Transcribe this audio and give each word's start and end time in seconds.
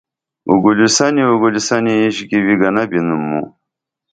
اگولیسنی 0.51 1.21
اگولیسنی 1.31 1.91
اینش 1.97 2.17
گی 2.29 2.39
ویگِنہ 2.45 2.83
بِنُم 2.91 3.21
موں 3.29 3.45